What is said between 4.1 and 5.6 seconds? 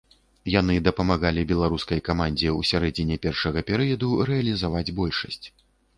рэалізаваць большасць.